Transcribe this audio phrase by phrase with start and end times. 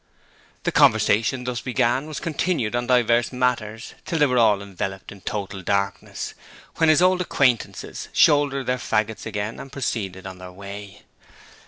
[0.63, 5.21] The conversation thus began was continued on divers matters till they were all enveloped in
[5.21, 6.33] total darkness,
[6.77, 11.03] when his old acquaintances shouldered their faggots again and proceeded on their way.